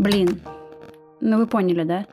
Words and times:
Блин, 0.00 0.40
ну 1.20 1.36
вы 1.36 1.46
поняли, 1.46 1.82
да? 1.82 2.06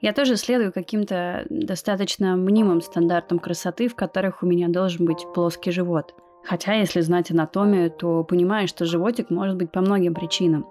Я 0.00 0.12
тоже 0.12 0.34
следую 0.34 0.72
каким-то 0.72 1.46
достаточно 1.48 2.34
мнимым 2.34 2.80
стандартам 2.80 3.38
красоты, 3.38 3.86
в 3.86 3.94
которых 3.94 4.42
у 4.42 4.46
меня 4.46 4.66
должен 4.66 5.06
быть 5.06 5.24
плоский 5.32 5.70
живот. 5.70 6.16
Хотя, 6.44 6.72
если 6.72 7.02
знать 7.02 7.30
анатомию, 7.30 7.92
то 7.92 8.24
понимаешь, 8.24 8.70
что 8.70 8.86
животик 8.86 9.30
может 9.30 9.54
быть 9.54 9.70
по 9.70 9.82
многим 9.82 10.14
причинам. 10.14 10.66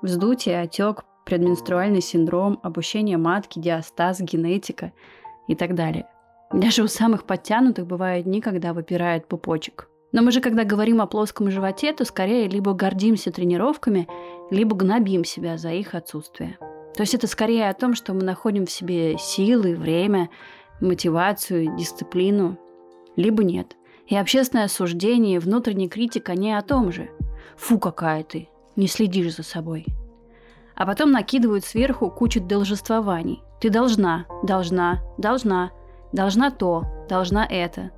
Вздутие, 0.00 0.62
отек, 0.62 1.04
предменструальный 1.26 2.00
синдром, 2.00 2.60
обучение 2.62 3.18
матки, 3.18 3.58
диастаз, 3.58 4.20
генетика 4.20 4.92
и 5.48 5.54
так 5.54 5.74
далее. 5.74 6.06
Даже 6.50 6.82
у 6.82 6.86
самых 6.86 7.24
подтянутых 7.24 7.86
бывают 7.86 8.24
дни, 8.24 8.40
когда 8.40 8.72
выпирает 8.72 9.28
пупочек. 9.28 9.90
Но 10.14 10.22
мы 10.22 10.30
же, 10.30 10.40
когда 10.40 10.62
говорим 10.62 11.00
о 11.00 11.08
плоском 11.08 11.50
животе, 11.50 11.92
то 11.92 12.04
скорее 12.04 12.46
либо 12.46 12.72
гордимся 12.72 13.32
тренировками, 13.32 14.06
либо 14.48 14.76
гнобим 14.76 15.24
себя 15.24 15.58
за 15.58 15.72
их 15.72 15.96
отсутствие. 15.96 16.56
То 16.94 17.00
есть 17.02 17.14
это 17.14 17.26
скорее 17.26 17.68
о 17.68 17.74
том, 17.74 17.96
что 17.96 18.14
мы 18.14 18.22
находим 18.22 18.64
в 18.64 18.70
себе 18.70 19.18
силы, 19.18 19.74
время, 19.74 20.30
мотивацию, 20.80 21.76
дисциплину, 21.76 22.56
либо 23.16 23.42
нет. 23.42 23.76
И 24.06 24.16
общественное 24.16 24.66
осуждение, 24.66 25.34
и 25.34 25.40
внутренняя 25.40 25.88
критика 25.88 26.34
не 26.36 26.56
о 26.56 26.62
том 26.62 26.92
же. 26.92 27.10
Фу, 27.56 27.80
какая 27.80 28.22
ты, 28.22 28.48
не 28.76 28.86
следишь 28.86 29.34
за 29.34 29.42
собой. 29.42 29.84
А 30.76 30.86
потом 30.86 31.10
накидывают 31.10 31.64
сверху 31.64 32.08
кучу 32.08 32.40
должествований. 32.40 33.42
Ты 33.60 33.68
должна, 33.68 34.26
должна, 34.44 35.02
должна, 35.18 35.72
должна 36.12 36.52
то, 36.52 36.84
должна 37.08 37.44
это. 37.44 37.90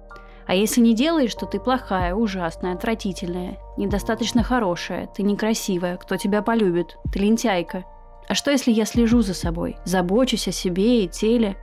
А 0.46 0.54
если 0.54 0.80
не 0.80 0.94
делаешь, 0.94 1.34
то 1.34 1.46
ты 1.46 1.58
плохая, 1.58 2.14
ужасная, 2.14 2.74
отвратительная, 2.74 3.58
недостаточно 3.76 4.42
хорошая, 4.42 5.08
ты 5.08 5.22
некрасивая, 5.22 5.96
кто 5.96 6.16
тебя 6.16 6.42
полюбит, 6.42 6.98
ты 7.12 7.18
лентяйка– 7.18 7.84
а 8.28 8.34
что, 8.34 8.50
если 8.50 8.72
я 8.72 8.84
слежу 8.84 9.22
за 9.22 9.34
собой, 9.34 9.76
забочусь 9.84 10.48
о 10.48 10.52
себе 10.52 11.04
и 11.04 11.08
теле, 11.08 11.56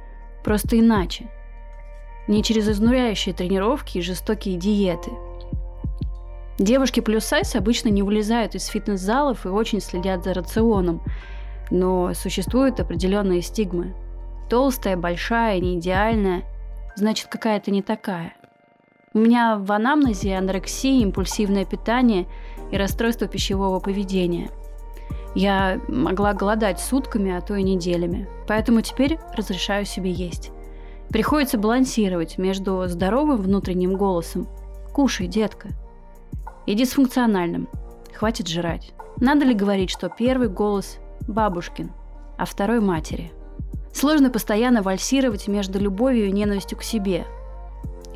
просто 0.44 0.80
иначе? 0.80 1.30
Не 2.28 2.42
через 2.42 2.70
изнуряющие 2.70 3.36
тренировки 3.36 3.98
и 3.98 4.02
жестокие 4.02 4.58
диеты. 4.58 5.12
Девушки 6.58 7.02
плюс 7.02 7.26
сайз 7.26 7.56
обычно 7.56 7.90
не 7.90 8.02
вылезают 8.02 8.56
из 8.56 8.66
фитнес-залов 8.68 9.46
и 9.46 9.50
очень 9.50 9.82
следят 9.82 10.24
за 10.24 10.34
рационом, 10.34 11.04
но 11.70 12.14
существуют 12.14 12.80
определенные 12.80 13.42
стигмы. 13.42 13.94
Толстая, 14.50 14.96
большая, 14.96 15.60
не 15.60 15.80
идеальная, 15.80 16.44
значит 16.96 17.28
какая-то 17.28 17.72
не 17.72 17.82
такая. 17.82 18.34
У 19.14 19.20
меня 19.20 19.58
в 19.58 19.72
анамнезе 19.72 20.36
анорексия, 20.36 21.02
импульсивное 21.02 21.66
питание 21.66 22.28
и 22.72 22.78
расстройство 22.78 23.28
пищевого 23.28 23.80
поведения– 23.80 24.50
я 25.36 25.82
могла 25.88 26.34
голодать 26.34 26.80
сутками, 26.80 27.36
а 27.36 27.42
то 27.42 27.56
и 27.56 27.64
неделями. 27.64 28.28
Поэтому 28.48 28.82
теперь 28.82 29.20
разрешаю 29.36 29.86
себе 29.86 30.12
есть. 30.12 30.52
Приходится 31.10 31.58
балансировать 31.58 32.38
между 32.38 32.84
здоровым 32.88 33.38
внутренним 33.38 33.96
голосом 33.96 34.48
«Кушай, 34.94 35.28
детка» 35.28 35.70
и 36.66 36.76
дисфункциональным 36.76 37.68
«Хватит 38.14 38.48
жрать». 38.48 38.94
Надо 39.18 39.46
ли 39.46 39.54
говорить, 39.54 39.90
что 39.90 40.10
первый 40.10 40.50
голос– 40.50 40.98
бабушкин, 41.28 41.92
а 42.38 42.46
второй– 42.46 42.80
матери? 42.82 43.32
Сложно 43.92 44.30
постоянно 44.30 44.82
вальсировать 44.82 45.48
между 45.48 45.80
любовью 45.80 46.28
и 46.28 46.32
ненавистью 46.32 46.78
к 46.78 46.84
себе. 46.84 47.26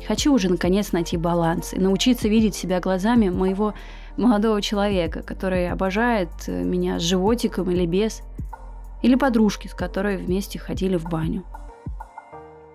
Хочу 0.08 0.32
уже 0.32 0.48
наконец 0.48 0.92
найти 0.92 1.18
баланс 1.18 1.74
и 1.74 1.78
научиться 1.78 2.28
видеть 2.28 2.54
себя 2.54 2.80
глазами 2.80 3.28
моего 3.28 3.74
молодого 4.16 4.62
человека, 4.62 5.22
который 5.22 5.70
обожает 5.70 6.30
э, 6.46 6.62
меня 6.62 6.98
с 6.98 7.02
животиком 7.02 7.70
или 7.70 7.84
без, 7.84 8.22
или 9.02 9.16
подружки, 9.16 9.68
с 9.68 9.74
которой 9.74 10.16
вместе 10.16 10.58
ходили 10.58 10.96
в 10.96 11.04
баню. 11.04 11.44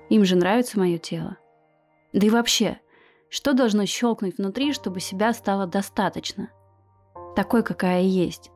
Им 0.10 0.26
же 0.26 0.36
нравится 0.36 0.78
мое 0.78 1.00
тело. 1.00 1.38
Да 2.14 2.28
и 2.28 2.30
вообще, 2.30 2.80
что 3.32 3.54
должно 3.54 3.88
щелкнуть 3.88 4.38
внутри, 4.38 4.72
чтобы 4.72 5.00
себя 5.00 5.34
стало 5.34 5.66
достаточно? 5.66 6.52
Такой, 7.36 7.64
какая 7.64 8.02
я 8.02 8.26
есть. 8.26 8.52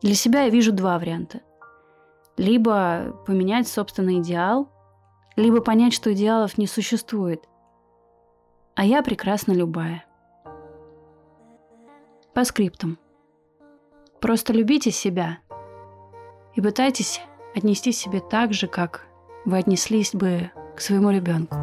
Для 0.00 0.14
себя 0.14 0.44
я 0.44 0.48
вижу 0.48 0.72
два 0.72 0.98
варианта. 0.98 1.42
Либо 2.38 3.14
поменять 3.26 3.68
собственный 3.68 4.20
идеал, 4.20 4.70
либо 5.36 5.60
понять, 5.60 5.92
что 5.92 6.14
идеалов 6.14 6.56
не 6.56 6.66
существует. 6.66 7.44
А 8.74 8.84
я 8.84 9.02
прекрасна 9.02 9.52
любая. 9.52 10.04
По 12.34 12.44
скриптам. 12.44 12.98
Просто 14.20 14.52
любите 14.52 14.90
себя 14.90 15.38
и 16.54 16.60
пытайтесь 16.60 17.20
отнести 17.54 17.92
себя 17.92 18.20
так 18.20 18.52
же, 18.52 18.66
как 18.66 19.06
вы 19.44 19.58
отнеслись 19.58 20.14
бы 20.14 20.50
к 20.76 20.80
своему 20.80 21.10
ребенку. 21.10 21.56